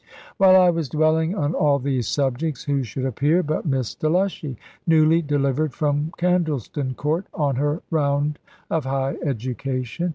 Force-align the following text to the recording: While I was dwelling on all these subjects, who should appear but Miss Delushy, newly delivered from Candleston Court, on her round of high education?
While 0.37 0.59
I 0.59 0.71
was 0.71 0.89
dwelling 0.89 1.35
on 1.35 1.53
all 1.53 1.77
these 1.77 2.07
subjects, 2.07 2.63
who 2.63 2.81
should 2.81 3.05
appear 3.05 3.43
but 3.43 3.67
Miss 3.67 3.93
Delushy, 3.93 4.57
newly 4.87 5.21
delivered 5.21 5.75
from 5.75 6.11
Candleston 6.17 6.95
Court, 6.95 7.27
on 7.35 7.57
her 7.57 7.83
round 7.91 8.39
of 8.71 8.85
high 8.85 9.17
education? 9.23 10.09